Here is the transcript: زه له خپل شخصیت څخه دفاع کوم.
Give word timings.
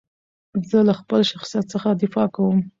زه 0.69 0.79
له 0.87 0.93
خپل 0.99 1.19
شخصیت 1.31 1.65
څخه 1.73 1.87
دفاع 2.01 2.27
کوم. 2.35 2.57